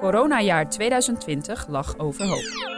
[0.00, 2.74] Coronajaar 2020 lag overhoop.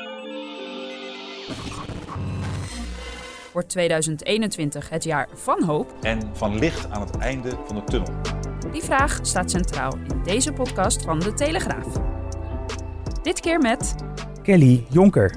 [3.52, 5.94] Wordt 2021 het jaar van hoop?
[6.00, 8.12] En van licht aan het einde van de tunnel?
[8.72, 11.86] Die vraag staat centraal in deze podcast van De Telegraaf.
[13.22, 13.94] Dit keer met
[14.42, 15.34] Kelly Jonker.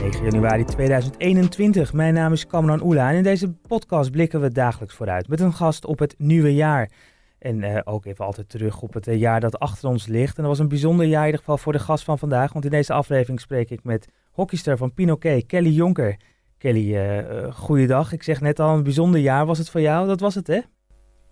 [0.00, 1.92] 9 januari 2021.
[1.92, 5.52] Mijn naam is Kamran Oela en in deze podcast blikken we dagelijks vooruit met een
[5.52, 6.90] gast op het nieuwe jaar.
[7.38, 10.36] En uh, ook even altijd terug op het uh, jaar dat achter ons ligt.
[10.36, 12.52] En dat was een bijzonder jaar in ieder geval voor de gast van vandaag.
[12.52, 16.16] Want in deze aflevering spreek ik met hockeyster van Pinoquet, Kelly Jonker.
[16.58, 18.12] Kelly, uh, goeiedag.
[18.12, 20.06] Ik zeg net al, een bijzonder jaar was het voor jou.
[20.06, 20.60] Dat was het, hè?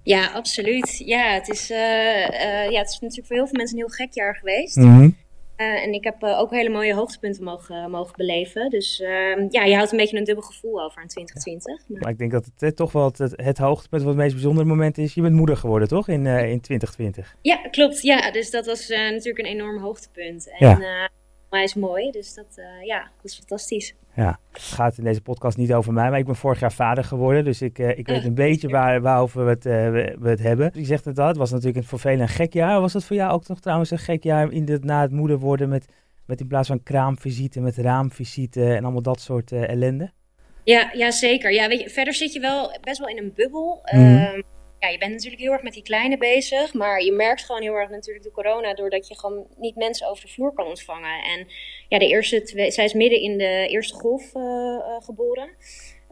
[0.03, 0.99] Ja, absoluut.
[0.99, 4.37] Ja, het is, ja, het is natuurlijk voor heel veel mensen een heel gek jaar
[4.37, 4.77] geweest.
[4.77, 5.17] Mm -hmm.
[5.57, 8.71] Uh, en ik heb uh, ook hele mooie hoogtepunten mogen, mogen beleven.
[8.71, 11.89] Dus uh, ja, je houdt een beetje een dubbel gevoel over aan 2020.
[11.89, 14.67] Maar, maar ik denk dat het toch wel het, het, hoogtepunt, wat het meest bijzondere
[14.67, 15.15] moment is.
[15.15, 16.09] Je bent moeder geworden, toch?
[16.09, 17.37] In, in 2020.
[17.43, 18.03] Ja, klopt.
[18.03, 20.51] Ja, dus dat was natuurlijk een enorm hoogtepunt.
[20.59, 21.11] En ja.
[21.57, 23.95] Mij is mooi, dus dat, ja, dat is fantastisch.
[24.17, 27.05] Ja, het gaat in deze podcast niet over mij, maar ik ben vorig jaar vader
[27.05, 27.45] geworden.
[27.45, 30.43] Dus ik, uh, ik weet een beetje waar, waarover we het, uh, we, we, het
[30.43, 30.71] hebben.
[30.75, 32.81] Je zegt het al, het was natuurlijk een voor velen een gek jaar.
[32.81, 35.39] Was dat voor jou ook nog trouwens een gek jaar in de, na het moeder
[35.39, 35.87] worden met,
[36.27, 40.11] met in plaats van kraamvisite, met raamvisite en allemaal dat soort uh, ellende?
[40.65, 41.53] Ja, ja, zeker.
[41.53, 43.83] Ja, weet je, verder zit je wel best wel in een bubbel.
[43.93, 44.01] Mm.
[44.01, 44.43] Uh,
[44.87, 47.75] ja, je bent natuurlijk heel erg met die kleine bezig, maar je merkt gewoon heel
[47.75, 51.23] erg natuurlijk de corona doordat je gewoon niet mensen over de vloer kan ontvangen.
[51.23, 51.47] En
[51.89, 55.49] ja, de eerste twee, zij is midden in de eerste golf uh, uh, geboren.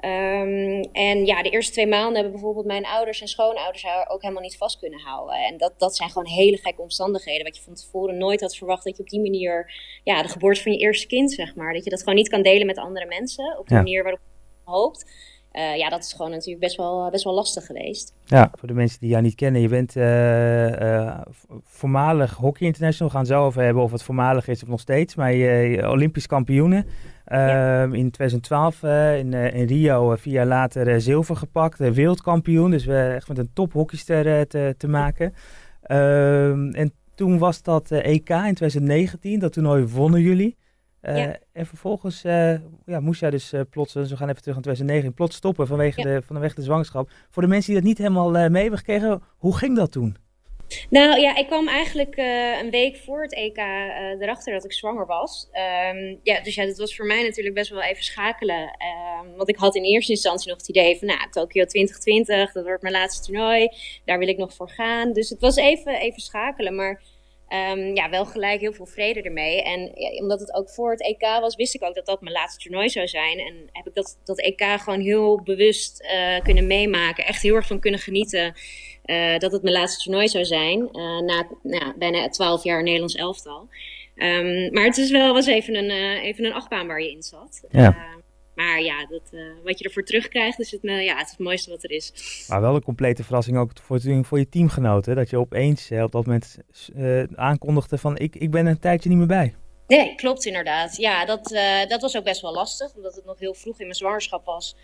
[0.04, 4.22] Um, en ja, de eerste twee maanden hebben bijvoorbeeld mijn ouders en schoonouders haar ook
[4.22, 5.36] helemaal niet vast kunnen houden.
[5.36, 7.44] En dat, dat zijn gewoon hele gekke omstandigheden.
[7.44, 9.72] Wat je van tevoren nooit had verwacht dat je op die manier,
[10.04, 12.42] ja, de geboorte van je eerste kind, zeg maar, dat je dat gewoon niet kan
[12.42, 13.80] delen met andere mensen op de ja.
[13.80, 15.04] manier waarop je hoopt.
[15.54, 18.14] Uh, ja, dat is gewoon natuurlijk best wel, best wel lastig geweest.
[18.24, 21.20] Ja, voor de mensen die jou niet kennen, je bent uh, uh,
[21.62, 23.08] voormalig hockey international.
[23.08, 25.14] We gaan het zo over hebben of het voormalig is of nog steeds.
[25.14, 26.84] Maar je, Olympisch kampioene.
[27.26, 27.82] Ja.
[27.82, 31.78] in 2012 in, in, Rio, vier jaar later zilver gepakt.
[31.78, 35.34] wereldkampioen, dus we echt met een top hockeyster te, te maken.
[35.82, 40.56] Ehm, en toen was dat EK in 2019, dat toernooi wonnen jullie.
[41.08, 41.38] Uh, ja.
[41.52, 42.54] En vervolgens uh,
[42.86, 45.66] ja, moest jij dus uh, plots, dus we gaan even terug aan 2009, plots stoppen
[45.66, 46.06] vanwege, ja.
[46.06, 47.10] de, vanwege de zwangerschap.
[47.30, 50.16] Voor de mensen die dat niet helemaal mee hebben gekregen, hoe ging dat toen?
[50.90, 52.16] Nou ja, ik kwam eigenlijk
[52.62, 53.56] een week voor het EK
[54.20, 55.48] erachter dat ik zwanger was.
[55.92, 58.62] Um, ja, dus ja, dat was voor mij natuurlijk best wel even schakelen.
[58.62, 62.64] Um, want ik had in eerste instantie nog het idee van, nou, Tokio 2020, dat
[62.64, 63.68] wordt mijn laatste toernooi.
[64.04, 65.12] Daar wil ik nog voor gaan.
[65.12, 67.02] Dus het was even, even schakelen, maar...
[67.48, 69.62] Um, ja, wel gelijk heel veel vrede ermee.
[69.62, 72.34] En ja, omdat het ook voor het EK was, wist ik ook dat dat mijn
[72.34, 73.38] laatste toernooi zou zijn.
[73.38, 77.26] En heb ik dat, dat EK gewoon heel bewust uh, kunnen meemaken.
[77.26, 78.54] Echt heel erg van kunnen genieten
[79.04, 80.80] uh, dat het mijn laatste toernooi zou zijn.
[80.80, 83.68] Uh, na nou, bijna twaalf jaar Nederlands elftal.
[84.16, 85.90] Um, maar het is wel, was even een,
[86.20, 87.62] even een achtbaan waar je in zat.
[87.70, 88.22] Ja.
[88.54, 91.40] Maar ja, dat, uh, wat je ervoor terugkrijgt, is het, uh, ja, het, is het
[91.40, 92.12] mooiste wat er is.
[92.48, 95.16] Maar wel een complete verrassing ook voor, voor je teamgenoten.
[95.16, 96.58] Dat je opeens uh, op dat moment
[97.34, 99.54] aankondigde van ik, ik ben een tijdje niet meer bij.
[99.86, 100.96] Nee, klopt inderdaad.
[100.96, 101.48] Ja, dat,
[101.88, 102.94] dat was ook best wel lastig.
[102.94, 104.76] Omdat het nog heel vroeg in mijn zwangerschap was.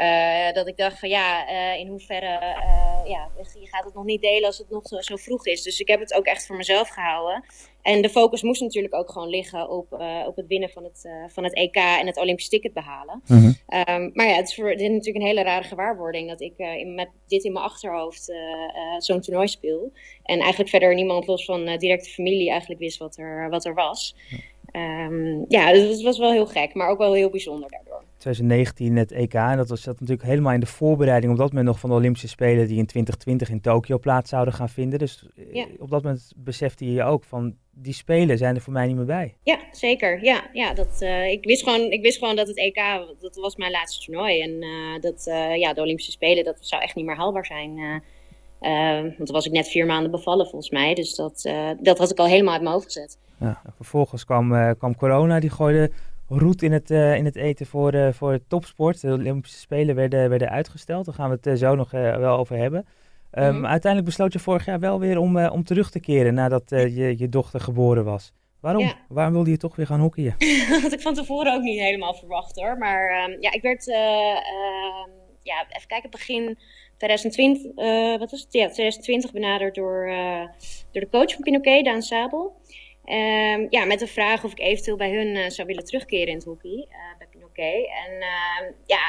[0.00, 3.28] Uh, dat ik dacht van ja, uh, in hoeverre, uh, ja,
[3.60, 5.62] je gaat het nog niet delen als het nog zo, zo, vroeg is.
[5.62, 7.44] Dus ik heb het ook echt voor mezelf gehouden.
[7.82, 9.92] En de focus moest natuurlijk ook gewoon liggen op,
[10.26, 13.22] op het winnen van het, van het EK en het Olympisch ticket behalen.
[13.24, 13.56] -hmm.
[13.88, 16.54] um, maar ja, het is, voor, dit is natuurlijk een hele rare gewaarwording dat ik
[16.58, 18.32] in, met dit in mijn achterhoofd
[18.98, 19.92] zo'n toernooi speel.
[20.22, 24.16] En eigenlijk verder niemand los van directe familie eigenlijk wist wat er, wat er was.
[24.28, 24.38] Ja.
[24.76, 27.93] Um, ja, dus het was wel heel gek, maar ook wel heel bijzonder daardoor.
[28.24, 31.66] 2019 het EK, en dat was dat natuurlijk helemaal in de voorbereiding op dat moment
[31.66, 34.98] nog van de Olympische Spelen die in 2020 in Tokio plaats zouden gaan vinden.
[34.98, 35.66] Dus ja.
[35.78, 38.96] op dat moment besefte je je ook van die Spelen zijn er voor mij niet
[38.96, 39.34] meer bij.
[39.42, 40.24] Ja, zeker.
[40.24, 42.80] Ja, ja dat, uh, ik, wist gewoon, ik wist gewoon dat het EK,
[43.20, 44.40] dat was mijn laatste toernooi.
[44.40, 48.02] En uh, dat uh, ja, de Olympische Spelen, dat zou echt niet meer haalbaar zijn.
[48.58, 50.94] want toen was ik net vier maanden bevallen volgens mij.
[50.94, 51.50] Dus dat,
[51.80, 53.18] dat had ik al helemaal uit mijn hoofd gezet.
[53.40, 55.90] Ja, vervolgens kwam, kwam corona, die gooide
[56.28, 59.00] roet in het, uh, in het eten voor, uh, voor topsport.
[59.00, 61.04] De Olympische Spelen werden, werden uitgesteld.
[61.04, 62.86] Daar gaan we het uh, zo nog wel over hebben.
[63.30, 63.66] Ehm, Mhm.
[63.66, 66.96] Uiteindelijk besloot je vorig jaar wel weer om, eh, om terug te keren nadat eh,
[66.96, 68.32] je, je dochter geboren was.
[68.60, 68.82] Waarom?
[68.82, 68.94] Ja.
[69.08, 70.34] Waarom wilde je toch weer gaan hockeyen?
[70.70, 72.78] Dat had ik van tevoren ook niet helemaal verwacht hoor.
[72.78, 75.10] Maar ehm, ja, ik werd, eh, ehm,
[75.42, 76.58] ja, even kijken, begin
[76.96, 78.52] 2020, eh, wat was het?
[78.52, 80.40] Ja, 2020 benaderd door, eh,
[80.92, 82.56] door de coach van Pinoquet, Daan Sabel.
[83.04, 86.34] Ehm, ja, met de vraag of ik eventueel bij hun eh, zou willen terugkeren in
[86.34, 87.86] het hockey, eh, bij Pinoquet.
[88.06, 89.00] En ehm, ja,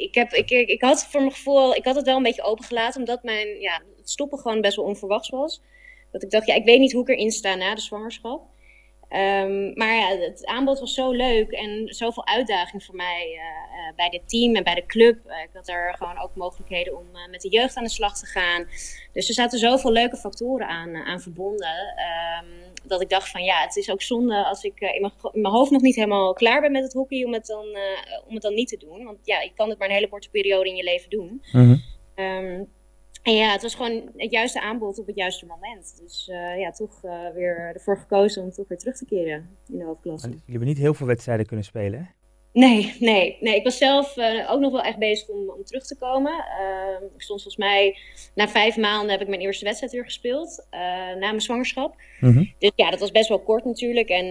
[0.00, 2.42] ik, heb, ik, ik, ik had voor mijn gevoel, ik had het wel een beetje
[2.42, 5.60] opengelaten, omdat mijn, ja, het stoppen gewoon best wel onverwachts was.
[6.10, 8.42] Dat ik dacht, ja, ik weet niet hoe ik erin sta na de zwangerschap.
[9.14, 13.94] Ehm, maar ja, het aanbod was zo leuk en zoveel uitdaging voor mij eh, eh,
[13.96, 15.26] bij dit team en bij de club.
[15.26, 18.26] Eh, ik had er gewoon ook mogelijkheden om met de jeugd aan de slag te
[18.26, 18.66] gaan.
[19.12, 21.94] Dus er zaten zoveel leuke factoren aan, aan verbonden.
[21.96, 22.46] ehm,
[22.84, 25.54] dat ik dacht van ja, het is ook zonde als ik in, mijn, in mijn
[25.54, 27.66] hoofd nog niet helemaal klaar ben met het hockey om het, dan,
[28.26, 29.04] om het dan niet te doen.
[29.04, 31.42] Want ja, je kan het maar een hele korte periode in je leven doen.
[32.14, 32.62] Ehm,
[33.24, 36.00] en ja, het was gewoon het juiste aanbod op het juiste moment.
[36.02, 39.78] Dus eh, ja, toch eh, weer ervoor gekozen om toch weer terug te keren in
[39.78, 40.28] de hoofdklasse.
[40.28, 42.04] Je hebben niet heel veel wedstrijden kunnen spelen, hè?
[42.52, 43.56] Nee, nee, nee.
[43.56, 46.32] Ik was zelf eh, ook nog wel echt bezig om, om terug te komen.
[46.32, 47.98] Ehm, ik stond volgens mij,
[48.34, 50.66] na vijf maanden heb ik mijn eerste wedstrijd weer gespeeld.
[50.70, 51.96] na mijn zwangerschap.
[52.20, 52.44] Mhm.
[52.58, 54.08] Dus ja, dat was best wel kort natuurlijk.
[54.08, 54.26] En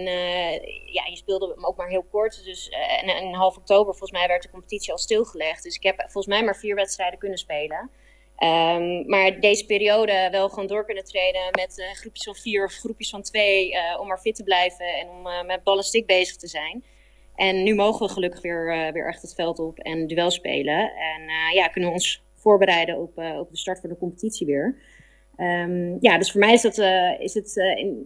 [0.86, 2.44] ja, je speelde hem ook maar heel kort.
[2.44, 2.68] Dus
[3.04, 5.62] en, half oktober volgens mij werd de competitie al stilgelegd.
[5.62, 7.90] Dus ik heb volgens mij maar vier wedstrijden kunnen spelen.
[8.44, 12.72] Ehm, maar deze periode wel gewoon door kunnen treden met eh, groepjes van vier of
[12.72, 13.72] groepjes van twee.
[13.72, 16.46] eh, om maar fit te blijven en om eh, met bal en stick bezig te
[16.48, 16.84] zijn.
[17.34, 20.92] En nu mogen we gelukkig weer, weer echt het veld op en duel spelen.
[20.94, 24.78] En ja, kunnen we ons voorbereiden op, op de start van de competitie weer.
[25.36, 26.78] Ehm, ja, dus voor mij is, dat,
[27.18, 27.52] is het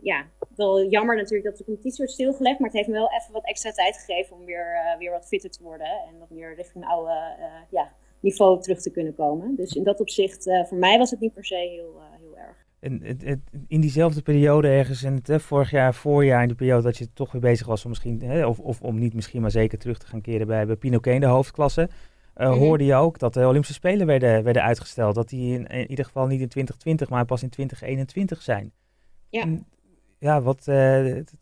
[0.03, 0.27] ja,
[0.57, 2.59] wel jammer natuurlijk dat de competitie wordt stilgelegd.
[2.59, 5.51] Maar het heeft me wel even wat extra tijd gegeven om weer, weer wat fitter
[5.51, 5.87] te worden.
[6.09, 7.37] En wat meer richting oude
[7.71, 9.57] ja, niveau terug te kunnen komen.
[9.57, 12.37] Dus in dat opzicht, eh, voor mij was het niet per se heel, eh, heel
[12.39, 12.57] erg.
[12.81, 16.55] En het, het- in diezelfde periode ergens, in het, hè, vorig jaar, voorjaar, in de
[16.55, 19.41] periode dat je toch weer bezig was om misschien, hè, of, of om niet misschien,
[19.41, 21.89] maar zeker terug te gaan keren bij, bij Pinoquet in de hoofdklasse,
[22.35, 22.59] eh, Mhm.
[22.59, 25.15] hoorde je ook dat de Olympische Spelen werden, werden uitgesteld.
[25.15, 28.73] Dat die in, in ieder geval niet in 2020, maar pas in 2021 zijn.
[29.29, 29.43] Ja.
[29.43, 29.67] En,
[30.19, 30.65] ja, wat,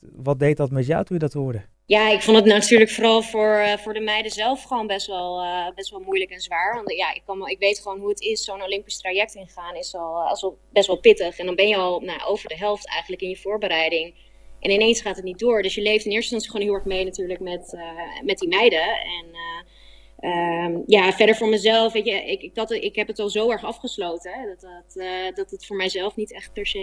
[0.00, 1.62] wat deed dat met jou toen je dat hoorde?
[1.86, 5.40] Ja, ik vond het natuurlijk vooral voor, eh, voor de meiden zelf gewoon best wel,
[5.40, 6.74] eh, best wel moeilijk en zwaar.
[6.74, 8.44] Want ja, ik, kan, ik weet gewoon hoe het is.
[8.44, 11.38] Zo'n Olympisch traject ingaan is al, eh, is al best wel pittig.
[11.38, 14.14] En dan ben je al nou, over de helft eigenlijk in je voorbereiding.
[14.60, 15.62] En ineens gaat het niet door.
[15.62, 18.48] Dus je leeft in eerste instantie gewoon heel erg mee natuurlijk met, eh, met die
[18.48, 18.88] meiden.
[18.88, 19.26] En
[20.16, 23.28] eh, ehm, ja, verder voor mezelf, weet je, ik, ik, dat, ik heb het al
[23.28, 24.32] zo erg afgesloten.
[24.32, 26.78] Hè, dat, dat, eh, dat het voor mijzelf niet echt per se,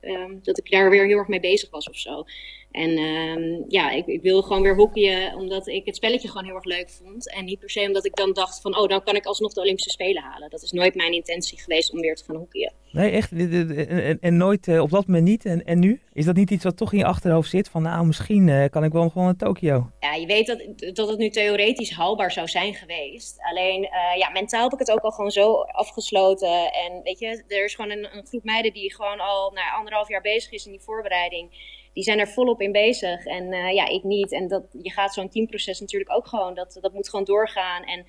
[0.00, 2.24] eh, ehm, dat ik daar weer heel erg mee bezig was of zo.
[2.70, 6.54] En ehm, ja, ik, ik wil gewoon weer hockeyen omdat ik het spelletje gewoon heel
[6.54, 7.32] erg leuk vond.
[7.32, 9.60] En niet per se omdat ik dan dacht van, oh, dan kan ik alsnog de
[9.60, 10.50] Olympische Spelen halen.
[10.50, 12.72] Dat is nooit mijn intentie geweest om weer te gaan hockeyen.
[12.94, 13.32] Nee, echt?
[13.32, 15.44] En, en, nooit eh, op dat moment niet?
[15.44, 16.00] En, en nu?
[16.12, 17.68] Is dat niet iets wat toch in je achterhoofd zit?
[17.68, 19.90] Van nou, misschien eh, kan ik wel gewoon naar Tokio.
[20.00, 23.36] Ja, je weet dat, dat het nu theoretisch haalbaar zou zijn geweest.
[23.50, 26.72] Alleen, eh, ja, mentaal heb ik het ook al gewoon zo afgesloten.
[26.72, 30.08] En weet je, er is gewoon een, een groep meiden die gewoon al nou, anderhalf
[30.08, 31.50] jaar bezig is in die voorbereiding.
[31.94, 33.24] Die zijn er volop in bezig.
[33.24, 34.32] En eh, ja, ik niet.
[34.32, 36.54] En dat, je gaat zo'n teamproces natuurlijk ook gewoon.
[36.54, 37.82] Dat, dat moet gewoon doorgaan.
[37.82, 38.04] En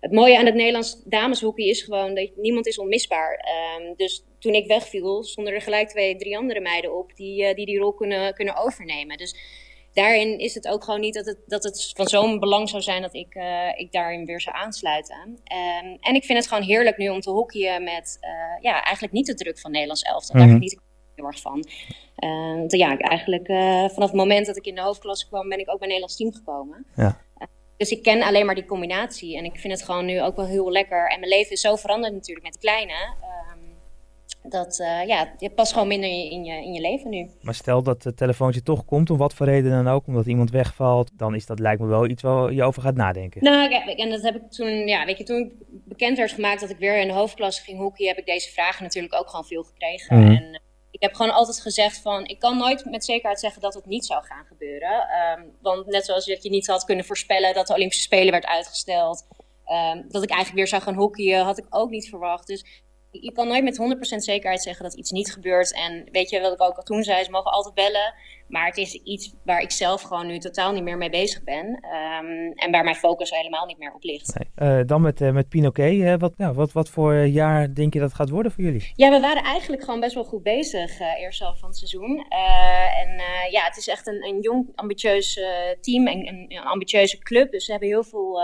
[0.00, 3.34] het mooie aan het Nederlands dameshockey is gewoon dat niemand is onmisbaar.
[3.34, 7.54] Ehm, dus toen ik wegviel, stonden er gelijk twee, drie andere meiden op die eh,
[7.54, 9.16] die, die rol kunnen, kunnen overnemen.
[9.16, 9.36] Dus
[9.92, 13.02] daarin is het ook gewoon niet dat het, dat het van zo'n belang zou zijn
[13.02, 15.38] dat ik, eh, ik daarin weer zou aansluiten.
[15.44, 18.18] Ehm, en ik vind het gewoon heerlijk nu om te hockeyen met
[18.60, 20.44] ja, eigenlijk niet de druk van Nederlands elftal.
[20.44, 20.87] Mhm.
[21.28, 21.64] Erg van.
[22.56, 25.70] Want ja, eigenlijk eh, vanaf het moment dat ik in de hoofdklasse kwam, ben ik
[25.70, 26.86] ook bij Nederlands team gekomen.
[26.96, 27.20] Ja.
[27.38, 29.36] Eh, dus ik ken alleen maar die combinatie.
[29.36, 31.10] En ik vind het gewoon nu ook wel heel lekker.
[31.10, 32.92] En mijn leven is zo veranderd natuurlijk met kleine.
[32.92, 33.58] ehm,
[34.42, 37.30] dat uh, ja, je past gewoon minder in je, in je leven nu.
[37.40, 40.50] Maar stel dat het telefoontje toch komt, om wat voor reden dan ook, omdat iemand
[40.50, 43.42] wegvalt, dan is dat lijkt me wel iets waar je over gaat nadenken.
[43.42, 45.52] Nou, en dat heb ik toen, ja, weet je, toen
[45.84, 48.82] bekend werd gemaakt dat ik weer in de hoofdklasse ging hockey, heb ik deze vragen
[48.82, 50.18] natuurlijk ook gewoon veel gekregen.
[50.18, 50.26] Mhm.
[50.26, 50.58] En uh,
[50.98, 54.06] ik heb gewoon altijd gezegd van, ik kan nooit met zekerheid zeggen dat het niet
[54.06, 55.06] zou gaan gebeuren.
[55.38, 58.46] Um, want net zoals dat je niet had kunnen voorspellen dat de Olympische Spelen werd
[58.46, 59.26] uitgesteld,
[59.66, 62.46] um, dat ik eigenlijk weer zou gaan hockeyen, had ik ook niet verwacht.
[62.46, 62.64] Dus
[63.10, 63.78] je kan nooit met
[64.14, 65.74] 100% zekerheid zeggen dat iets niet gebeurt.
[65.74, 68.14] En weet je wat ik ook al toen zei, ze mogen altijd bellen.
[68.48, 71.80] Maar het is iets waar ik zelf gewoon nu totaal niet meer mee bezig ben.
[71.80, 74.38] Ehm, en waar mijn focus helemaal niet meer op ligt.
[74.54, 74.84] Nee.
[74.84, 76.20] dan met, met Pinoquet.
[76.20, 78.92] wat, nou, wat, wat voor jaar denk je dat gaat worden voor jullie?
[78.94, 82.26] Ja, we waren eigenlijk gewoon best wel goed bezig eerst al van het seizoen.
[83.02, 85.40] en ja, het is echt een, een jong, ambitieus
[85.80, 87.50] team en een, een, ambitieuze club.
[87.50, 88.40] Dus we hebben heel veel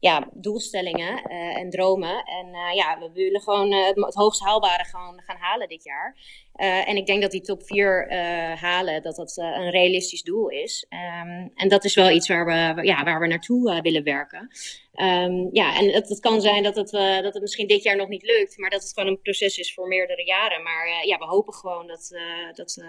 [0.00, 1.22] ja, doelstellingen
[1.54, 2.24] en dromen.
[2.24, 6.16] En ja, we willen gewoon het, het hoogst haalbare gaan, gaan halen dit jaar.
[6.58, 8.16] Uh, en ik denk dat die top 4 uh,
[8.60, 10.86] halen, dat dat uh, een realistisch doel is.
[10.90, 14.50] Um, en dat is wel iets waar we, ja, waar we naartoe willen werken.
[14.94, 18.22] Um, ja, en het, kan zijn dat het, dat het misschien dit jaar nog niet
[18.22, 20.62] lukt, maar dat het gewoon een proces is voor meerdere jaren.
[20.62, 22.18] Maar ja, we hopen gewoon dat,
[22.54, 22.82] dat,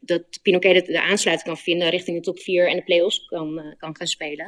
[0.00, 3.96] dat Pinoquet de, aansluiting kan vinden richting de top 4 en de play-offs kan, kan
[3.96, 4.46] gaan spelen.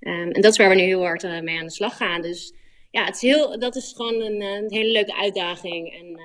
[0.00, 2.22] Um, en dat is waar we nu heel hard mee aan de slag gaan.
[2.22, 2.54] Dus
[2.90, 5.94] ja, het is heel, dat is gewoon een, een hele leuke uitdaging.
[5.94, 6.20] En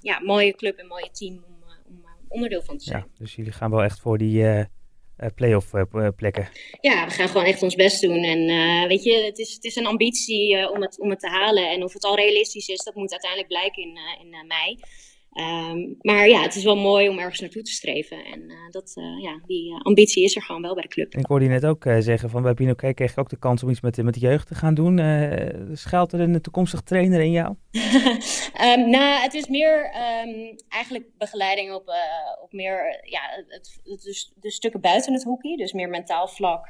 [0.00, 2.98] ja, mooie club en mooie team om, eh, om eh, onderdeel van te zijn.
[2.98, 4.64] Ja, dus jullie gaan wel echt voor die uh,
[5.34, 5.70] play-off
[6.16, 6.48] plekken.
[6.80, 8.24] Ja, we gaan gewoon echt ons best doen.
[8.24, 8.46] En
[8.88, 11.70] weet je, het is, het is een ambitie om, het, om het te halen.
[11.70, 14.78] En of het al realistisch is, dat moet uiteindelijk blijken in, in mei.
[15.34, 18.24] Um, maar ja, het is wel mooi om ergens naartoe te streven.
[18.24, 21.12] En uh, dat, uh, ja, die uh, ambitie is er gewoon wel bij de club.
[21.12, 23.62] En ik hoorde je net ook zeggen van bij Pinoquet kreeg je ook de kans
[23.62, 24.96] om iets met, met de jeugd te gaan doen.
[25.72, 27.54] schuilt er een toekomstig trainer in jou?
[28.60, 31.92] um, nou, het is meer um, eigenlijk begeleiding op,
[32.42, 35.56] op meer ja, het, het, dus de stukken buiten het hockey.
[35.56, 36.66] Dus meer mentaal vlak.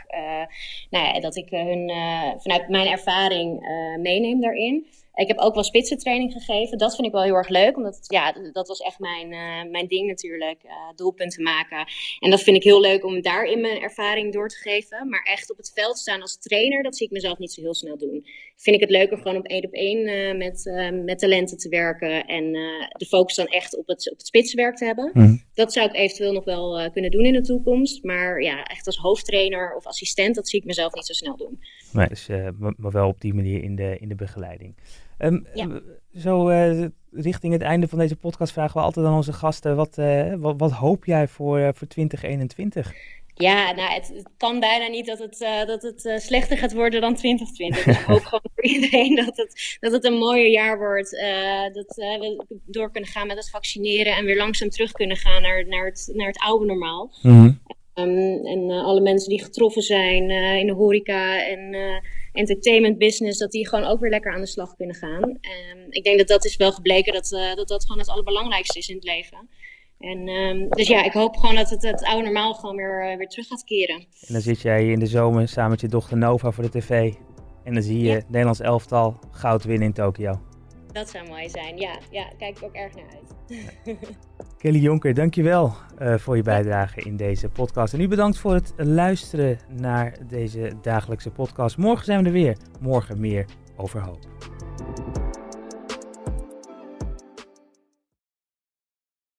[0.90, 1.90] nou ja, dat ik hun
[2.38, 3.61] vanuit mijn ervaring
[4.00, 4.87] meeneem daarin.
[5.23, 6.79] Ik heb ook wel spitsentraining gegeven.
[6.79, 7.76] Dat vind ik wel heel erg leuk.
[7.76, 10.62] Omdat ja, dat was echt mijn, uh, mijn ding natuurlijk.
[10.64, 11.87] Uh, doelpunten maken.
[12.19, 15.09] En dat vind ik heel leuk om daarin mijn ervaring door te geven.
[15.09, 17.75] Maar echt op het veld staan als trainer, dat zie ik mezelf niet zo heel
[17.75, 18.26] snel doen.
[18.57, 20.71] Vind ik het leuker gewoon op één op één uh, met,
[21.05, 22.26] met talenten te werken.
[22.26, 22.52] En
[22.93, 25.11] de focus dan echt op het, op het spitsenwerk te hebben.
[25.12, 25.37] Mhm.
[25.55, 28.05] Dat zou ik eventueel nog wel kunnen doen in de toekomst.
[28.05, 31.61] Maar ja, echt als hoofdtrainer of assistent, dat zie ik mezelf niet zo snel doen.
[31.93, 32.26] Nee, dus,
[32.76, 34.75] maar wel op die manier in de, in de begeleiding.
[35.23, 35.47] Um,
[36.14, 39.99] Zo uh, richting het einde van deze podcast vragen we altijd aan onze gasten: wat,
[39.99, 42.93] uh, wat, wat, hoop jij voor, uh, voor 2021?
[43.35, 47.14] Ja, nou, het, het, kan bijna niet dat het, dat het slechter gaat worden dan
[47.14, 47.85] 2020.
[47.85, 51.11] Dus ik hoop gewoon voor iedereen dat het, dat het een mooier jaar wordt.
[51.73, 55.67] dat we door kunnen gaan met het vaccineren en weer langzaam terug kunnen gaan naar,
[55.67, 57.14] naar, het, naar het oude normaal.
[57.23, 57.61] Mm -hmm.
[57.95, 61.75] um, en alle mensen die getroffen zijn in de horeca en
[62.33, 65.23] entertainment business, dat die gewoon ook weer lekker aan de slag kunnen gaan.
[65.23, 68.79] Um, ik denk dat dat is wel gebleken dat, uh, dat dat gewoon het allerbelangrijkste
[68.79, 69.49] is in het leven.
[69.99, 73.17] En, um, dus ja, ik hoop gewoon dat het, het oude normaal gewoon weer, uh,
[73.17, 73.97] weer terug gaat keren.
[73.97, 77.12] En dan zit jij in de zomer samen met je dochter Nova voor de tv.
[77.65, 78.23] En dan zie je ja.
[78.27, 80.51] Nederlands elftal goud winnen in Tokio.
[80.93, 81.99] Dat zou mooi zijn, ja.
[82.11, 83.97] Ja, kijk ik ook erg naar uit.
[84.59, 85.73] Kelly Jonker, dankjewel
[86.03, 87.95] uh, voor je bijdrage in deze podcast.
[87.95, 91.77] En u bedankt voor het luisteren naar deze dagelijkse podcast.
[91.77, 92.57] Morgen zijn we er weer.
[92.81, 93.45] Morgen meer
[93.77, 94.27] over hoop.